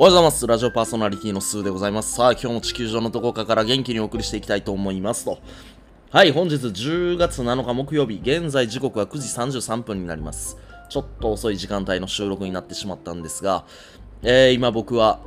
[0.00, 0.46] おはようございます。
[0.46, 2.14] ラジオパーソナリティのスーでございます。
[2.14, 5.40] さあ、今日も地球上のどこかから元気にお送りしていきたいと思いますと。
[6.10, 10.56] はい、本日10月7日木曜日、現在時刻は9時33分になります。
[10.88, 13.66] ちょっと遅い時間帯の収録になってしまったんですが、
[14.22, 15.20] えー、今僕は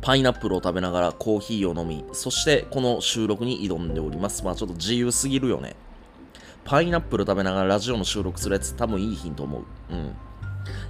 [0.00, 4.42] パイナップルを食べながらコーヒーを飲み、そしてこの収録に挑んでおります。
[4.42, 5.76] まあちょっと自由すぎるよね。
[6.64, 9.64] パイナップル食べながらラジオの収録するやつ多分いいヒント思う。
[9.90, 10.14] うん。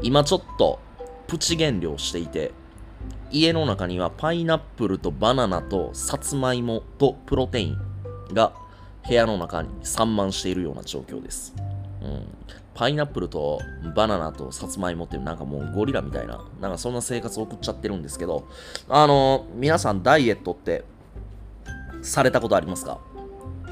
[0.00, 0.80] 今ちょっと
[1.26, 2.52] プチ減量していて、
[3.30, 7.78] 家の中にはパイナップルとバナナとさつまいもとプロテイン
[8.32, 8.52] が
[9.06, 11.54] 部屋の中に散漫しているような状況です。
[12.02, 12.26] うん。
[12.74, 13.60] パイナップルと
[13.94, 18.48] バナナとさつまいもっていうなんかもうゴリラみたいな、なんかそんな生活を送っちゃってるんですけど、
[18.88, 20.84] あの皆さんダイエットって
[22.02, 22.98] されたことありますか？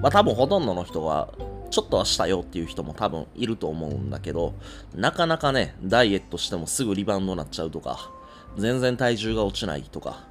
[0.00, 1.28] まあ多分ほとんどの人は
[1.74, 4.54] ちょっとはしたよっていう人も多分いると思うんだけど、
[4.94, 8.12] なかなかね、ダイエットしてもすぐリバウンドになっちゃうとか、
[8.56, 10.24] 全然体重が落ちないとか、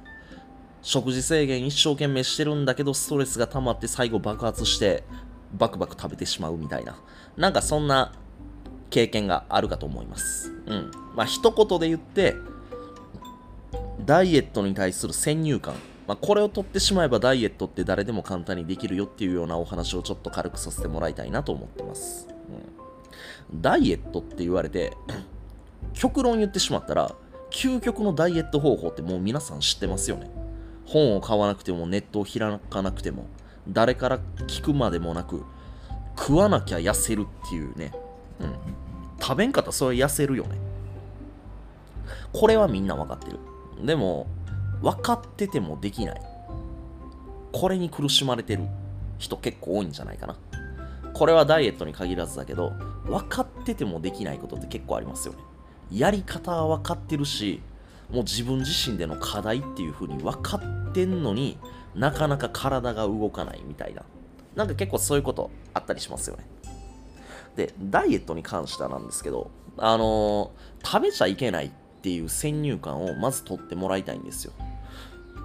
[0.80, 5.04] 食事制限一生懸命してるんだけど、ストレスが溜まって最後爆発して、
[5.52, 6.96] バクバク食べてしまうみたいな、
[7.36, 8.14] なんかそんな
[8.88, 10.50] 経験があるかと思います。
[10.64, 10.90] うん。
[11.14, 12.36] まあ一言で言って、
[14.06, 15.74] ダイエットに対する先入観、
[16.06, 22.28] まあ、これを取ってしまえばダイエットって誰でも簡単にできるよっていうようなお話をちょっと軽くさせてもらいたいなと思ってます。
[23.52, 24.92] うん、ダイエットって言われて、
[25.94, 27.14] 極論言ってしまったら、
[27.50, 30.30] 究極のダイエット方法ってもう皆さん知ってますよね。
[30.86, 33.26] 本を買わなくてもネットを開かなくても、
[33.68, 35.42] 誰から聞くまでもなく、
[36.18, 37.92] 食わなきゃ痩せるっていうね。
[38.40, 38.54] うん。
[39.20, 40.58] 食べんかったらそれ痩せるよね。
[42.32, 43.38] これはみんな分かってる。
[43.84, 44.26] でも、
[44.84, 46.20] 分かっててもできない。
[47.52, 48.64] これに苦しまれてる
[49.18, 50.36] 人結構多いんじゃないかな。
[51.14, 52.74] これはダイエットに限らずだけど、
[53.06, 55.40] 分かっててもできないことって結構ありますよね。
[55.90, 57.62] やり方は分かってるし、
[58.10, 61.56] もう自分自身での課題っていう風に分かってんのに
[61.94, 64.02] なかなか体が動かないみたいな。
[64.54, 66.44] なんか結構そういうことあったりしますよね。
[67.56, 71.70] で、ダイエットに関してはなんですけど、あのー食べちゃいけないっ
[72.02, 74.52] ていう先入観をまず取ってもらいたいんですよ。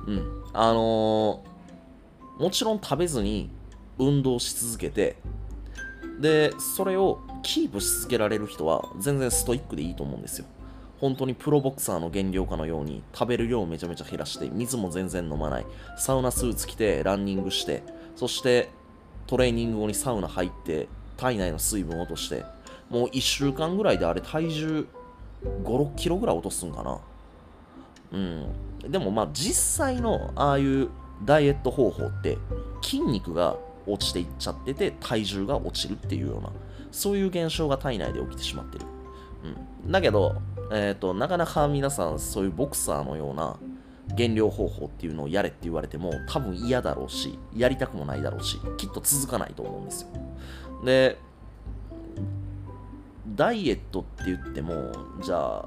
[0.07, 0.43] うん。
[0.53, 1.49] あのー
[2.39, 3.49] もちろん食べずに
[3.97, 5.17] 運動し続けて、
[6.21, 10.45] で、それをキープし続けられる人は全然ストイックでいいと思うんですよ。
[10.99, 15.65] 本当にプロボクサーの減量家のように食べる量をめちゃめちゃ減らして水も全然飲まない
[15.97, 17.83] サウナスーツ着てランニングして
[18.17, 18.69] そして
[19.25, 22.43] トレーニング後にサウナ入って体内の水分落として
[22.89, 24.87] もう1週間ぐらいであれ体重
[25.63, 26.99] 56キロぐらい落とすんかな
[28.11, 28.45] うん。
[28.87, 29.55] でもまあ実
[29.85, 30.89] 際のああいう
[31.25, 32.37] ダイエット方法って
[32.81, 36.51] 筋肉が落ちていっちゃってて体重が落ちるっていうような
[36.91, 38.85] そういう現象が体内で起きてしまってる、
[39.83, 43.57] うん、だけど、えー、となかなか皆さんそういうボクサーのような
[44.15, 50.09] 減量方法っていうのをやれって言われても多分嫌だろうしやりたくもないだろうしきっと続かないと思うんですよ。
[50.83, 51.17] で
[53.35, 55.65] ダイエットって言ってもじゃあ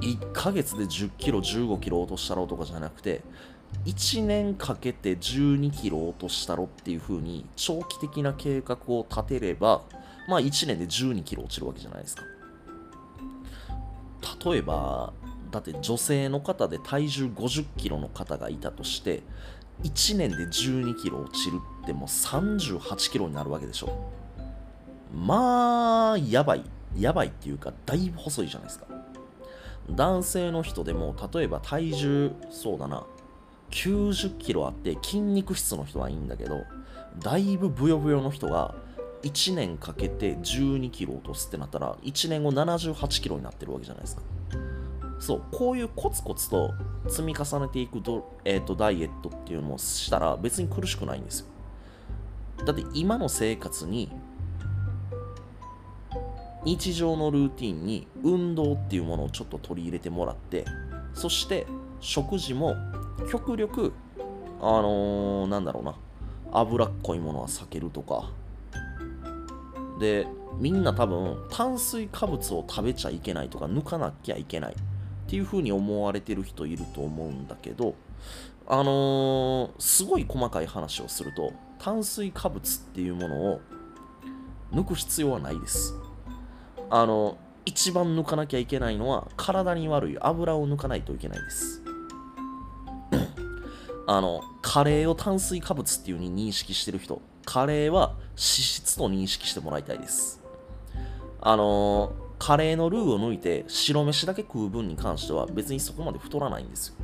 [0.00, 3.22] 1ヶ月で10キロ15キロ落としたろうとかじゃなくて
[3.84, 9.82] 1年かけて12キロ落としたろっていう風に長期的な計画を立てれば
[10.28, 12.22] まあ1年で12キロ落ちるわけじゃないですか。
[14.44, 15.12] 例えば
[15.50, 19.22] だって女性の方で体重50キロの方がいたとして
[19.82, 24.10] 1年で12キロ落ちるってもう38キロになるわけでしょ。
[25.12, 26.64] まあやばい。
[26.98, 28.86] やばいっていうかだいぶ細いじゃないですか。
[29.88, 33.04] 男性の人でも例えば体重そうだな
[33.70, 36.64] 90キロあって筋肉質の人はいいんだけど
[37.18, 38.74] だいぶブヨブヨの人が
[39.22, 44.22] 1年かけて12キロ落とすってなったら1年後78キロになってるわけじゃないですか。
[45.18, 46.72] そうこういうコツコツと
[47.08, 51.46] 積み重ねていくド、えー、とダイエットっていうのをしたら別に苦しくないんですよ。
[52.64, 54.10] だって今の生活に
[56.64, 60.64] 日常のルーティンに運動っていうものをちょっと取り入れてもらって
[61.14, 61.66] そして
[62.00, 62.76] 食事も
[63.30, 63.92] 極力
[64.60, 65.94] あのー、なんだろうな
[66.52, 68.30] 脂っこいものは避けるとか。
[69.98, 70.26] で
[70.58, 74.72] みんな多分炭水化物を食べちゃいけないとか抜かなきゃいけない。
[74.72, 74.76] っ
[75.30, 77.94] ていう風に思われてる人いると思うんだけど
[78.66, 83.60] あのー、すごい細かい話をすると炭水化物っていうものを
[84.72, 85.94] 抜く必要はないです。
[86.90, 91.82] あの一番抜かなきゃいけないのは体に悪い油を抜かないといけないです
[94.06, 100.42] あのカレーを炭水化物っていう風に認識してる人カレーは脂質と認識してもらいたいです
[101.40, 106.94] あのカレーのルーを抜いて白飯だけ食う分に関しては別にそこまで太らないんですよ。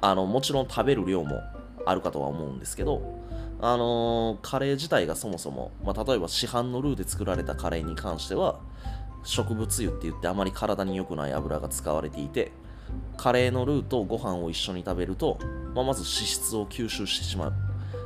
[0.00, 1.40] あの、もちろん食べる量も
[1.86, 3.17] あるかとは思うんですけど、
[3.60, 8.60] あのーカレー自体がそもそも、まあ、例えば市販のルーで作られたカレーに関しては、
[9.24, 12.52] 植物油って言ってあまり体に良くない油が使われていて、
[13.16, 15.38] カレーのルーとご飯を一緒に食べると、
[15.74, 17.52] まあ、まず脂質を吸収してしまう。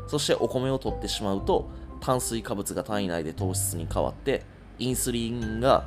[0.08, 1.68] そしてお米を取ってしまうと、
[2.00, 4.44] 炭水化物が体内で糖質に変わって、
[4.78, 5.86] インスリンが、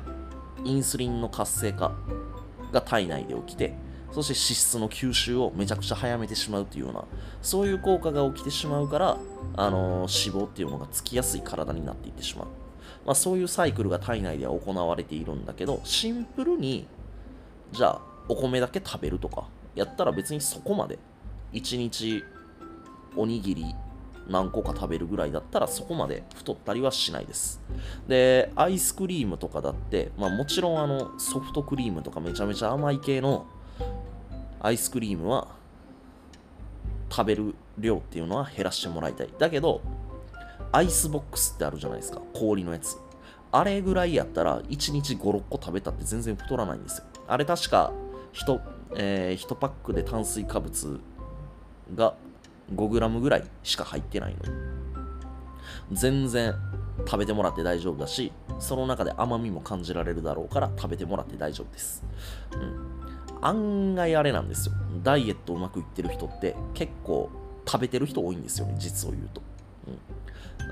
[0.64, 1.92] インスリンの活性化
[2.72, 3.74] が体内で起きて、
[4.12, 7.04] そして脂質の吸収をめちゃくちゃ早めてしまうっていうような、
[7.42, 9.18] そういう効果が起きてしまうから、
[9.56, 12.46] あのー脂肪っていうのがつきやすい体になっていってしまう。
[13.04, 16.86] まあ、そういうサイクルが体内では行われているんだけど、シンプルに、
[17.72, 19.44] じゃあ、お米だけ食べるとか、
[19.74, 20.98] やったら別にそこまで、
[21.52, 22.24] 1日
[23.16, 23.64] おにぎり
[24.28, 27.60] 何個か食べるぐらいだったらそこまで太ったりはしないです。
[28.08, 33.46] で、アイスクリームとかだって、まあもちろんあのソフトクリームとかめちゃめちゃ甘い系の
[34.60, 35.48] アイスクリームは
[37.10, 39.28] 食べる量っていうのは減らしてもらいたい。
[39.38, 39.80] だけど、
[40.72, 42.20] アイスボックスってあるじゃないですか。
[42.34, 42.96] 氷のやつ。
[43.52, 47.04] あれぐらいやったら1日5、6個食べたって全然太らないんですよ。
[47.28, 47.92] あれ確か
[48.34, 48.60] 1,
[48.96, 51.00] えー1パックで炭水化物
[51.94, 52.14] が
[52.74, 54.40] 5g ぐらいしか入ってないの。
[55.92, 56.54] 全然
[57.06, 62.04] 食べてもらって大丈夫だし、その中で甘みも感じられるだろうから食べてもらって大丈夫です。
[62.52, 63.15] うん。
[63.42, 64.74] 案外あれなんですよ。
[65.02, 67.30] ダイエットうまくいってる人って結構
[67.66, 69.42] 食べてる人多いんですよね、実を言うと。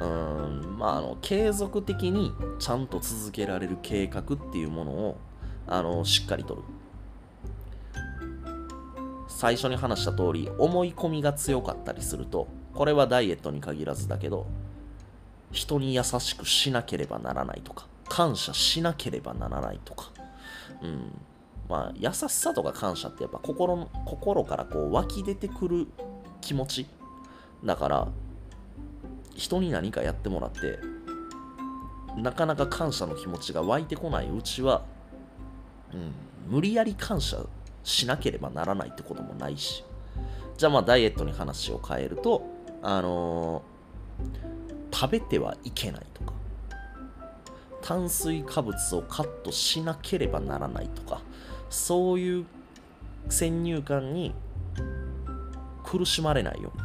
[0.00, 0.78] うん、うん。
[0.78, 5.16] まああの継続的にちゃんと続けられる計画っていうものを
[5.66, 6.62] あのしっかりとる。
[9.28, 14.46] 最初に話した通り思い込みが強かったりするとこれはダイエットに限らずだけど
[15.50, 20.10] 人に優しくしなければならないとか感謝しなければならないとか。
[20.82, 21.12] うん。
[21.68, 25.86] まあ優しさとか感謝ってやっぱ心心からこう湧き出てくる
[26.40, 26.86] 気持ち
[27.64, 28.08] だから
[29.34, 30.78] 人に何かやってもらって
[32.16, 34.84] なかなか感謝の気持ちが湧いてこないうちは、
[35.92, 36.12] うん、
[36.48, 37.38] 無理やり感謝
[37.82, 39.84] しなければならないってこともないし。
[40.56, 42.46] じゃあまあダイエットに話を変えると
[42.80, 43.74] あのー
[44.94, 46.32] 食べてはいけないとか
[47.82, 51.20] 炭水化物をカットしなければならないとか
[51.74, 52.46] そういう
[53.28, 54.32] 先入観に
[55.82, 56.78] 苦しまれないよう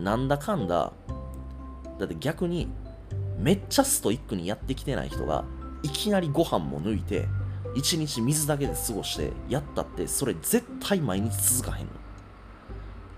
[0.00, 0.04] に。
[0.04, 0.92] なんだかんだ
[1.98, 2.68] だって逆に
[3.38, 5.44] めっちゃストイックにやってきてない人が
[5.84, 7.26] いきなりご飯も抜いて
[7.76, 11.92] 一日水だけで過ごしてやったってそれ絶対毎日続かへんの。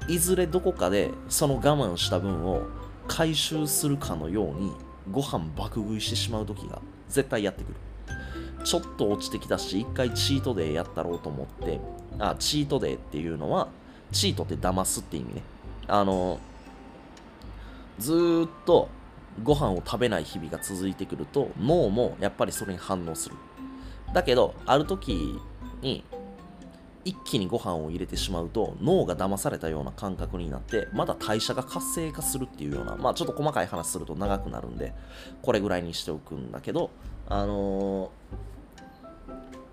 [0.08, 2.62] いずれどこかでその我慢した分を
[3.08, 4.72] 回収するかのように
[5.10, 7.74] ご飯爆食いしてしまう時が絶対やってくる。
[8.64, 11.80] ちょっと落ちてきたし一回チートデーやったろうと思って
[12.18, 13.68] あチートデーっていうのは
[14.10, 15.42] チートって騙すって意味ね。
[15.86, 16.40] あの
[17.98, 18.88] ずっと
[19.42, 23.36] ご飯を食べない日々が続いてくると脳もやっぱりそれに反応する。
[24.12, 25.38] だけどある時
[25.82, 26.04] に
[27.04, 34.94] 一気にご飯を入れてしまうと脳が騙されたような感覚になってまた代謝が活性化するっていうようなまあちょっと細かい話すると長くなるんで
[35.42, 36.90] これぐらいにしておくんだけど
[37.28, 38.53] あのー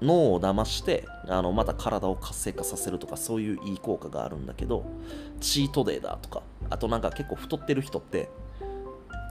[0.01, 4.85] 脳を騙してあのまた体を活性化させるとかそういういい効果があるんだけど
[5.39, 8.29] チートデーだとかあとなんか結構太ってる人って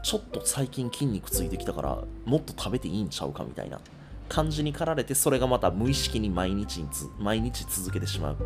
[0.03, 3.81] ちょっと最近筋肉ついてきたからもっと食べていいんちゃうかみたいな
[4.29, 8.37] 感じに駆られてそれがまた無意識に毎日に毎日続けてしまう。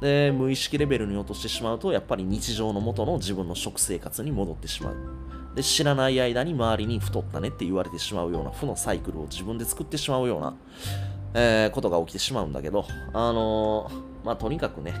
[0.00, 4.96] で無意識レベルに落としてしまうとやっぱり日常の元の自分の食生活に戻ってしまう。
[5.56, 10.54] で知らない間に周りに太ったねって言われてしまうような負のサイクルを自分で作ってしまうような、
[11.34, 14.94] えーことが起きてしまうんだけどあのーまあとにかくね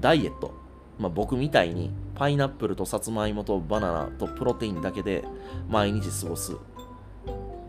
[0.00, 0.54] ダイエット、
[0.98, 5.24] まあ、僕みたいにパイナップルとさつまいもとバナナとプロテインだけで
[5.68, 6.56] 毎日過ごすっ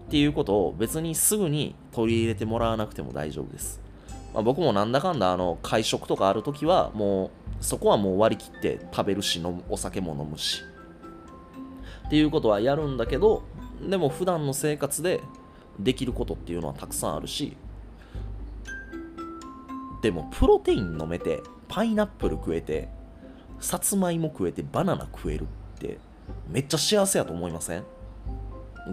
[0.09, 3.81] ていうことを別にすぐに取り入れてもらわなくても大丈夫です。
[4.33, 7.29] まあ、僕もなんだかんだあの会食とかあるときはもう
[7.59, 10.61] そこはもう割り切って食べるし飲むお酒も飲むし
[12.05, 13.43] っていうことはやるんだけど
[13.81, 15.21] でも普段の生活で
[15.79, 17.55] できることっていうのはたくさんあるし
[20.01, 22.89] でもプロテイン飲めてパイナップル食えて
[23.59, 25.45] さつまいも食えてバナナ食えるっ
[25.79, 25.97] て
[26.49, 27.83] めっちゃ幸せやと思いません？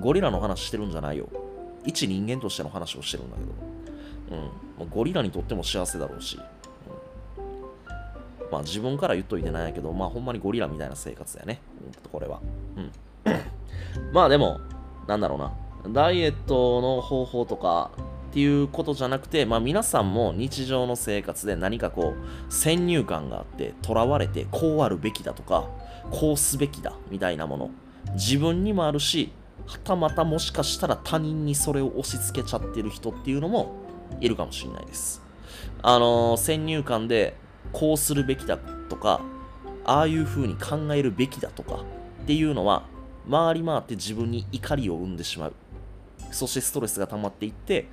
[0.00, 1.28] ゴリラの話してるんじゃないよ。
[1.84, 4.40] 一人間としての話をしてるんだけど。
[4.80, 4.88] うん。
[4.88, 6.38] ゴリラにとっても幸せだろうし、
[7.38, 8.50] うん。
[8.50, 11.60] まあ自分から言っといてないけどまあほんまにゴリラみたいな生活だよね、
[12.10, 12.40] これは。
[12.76, 12.92] うん。
[14.12, 14.60] まあでも
[15.06, 15.52] なんだろうな。
[15.88, 17.90] ダイエットの方法とか
[18.30, 25.68] っていうことじゃなくて、まあ、皆さんも日常の生活で何かこう先入観があって囚われてこうあるべきだとか
[26.10, 27.70] こうすべきだみたいなもの
[28.14, 29.32] 自分にもあるし
[29.66, 33.76] はたまたもしかしたら他人にそれを押し付けちゃってる人っていうのも
[34.20, 35.22] いるかもしれないです。
[35.82, 37.36] あのー、先入観で
[37.72, 39.20] こうするべきだとか
[39.84, 41.84] ああいう風に考えるべきだとか
[42.22, 42.84] っていうのは
[43.30, 45.54] 回り回って自分に怒りを生んでしまう。
[46.34, 47.86] そしてストレスが溜まっていって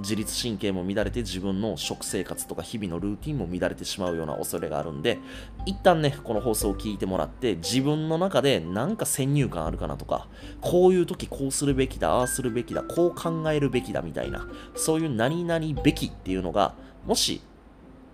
[0.00, 5.18] 自律神経も乱れて自分の食生活とか日々のルーティンも乱れてしまうような恐れがあるんで
[5.66, 10.28] 一旦ねこの放送を聞いてもらって自分の中でなんか先入観あるかなとか
[10.60, 17.40] こういう時こうするべきだああするべきだこう考えるべきだみたいなそういう何々べきっていうのがもし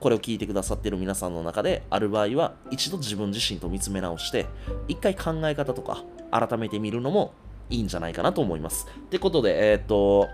[0.01, 4.47] これを聞いてくださってる皆さんの中である場合は一度自分自身と見つめ直して
[4.89, 7.33] 一回考え方とか改めてみるのも
[7.71, 8.87] いいんじゃないかなと思います。
[9.07, 10.29] ってことで、えー、っと、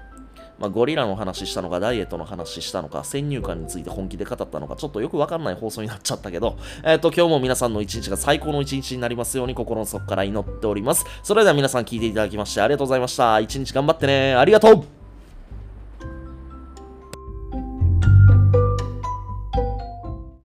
[0.58, 11.06] まあ、ゴリラの話したのか、ダイエットの話したのか、先入観について本気で語ったのか、ちょっとよくわかんない放送になっちゃったけど、えっ、と、今日も皆さんの一日が最高の一日になりますように心の底から祈っております。
[11.22, 13.40] それでは皆さん聞いていただきましてありがとうございました。
[13.40, 14.34] 一日頑張ってね。
[14.34, 14.99] ありがとう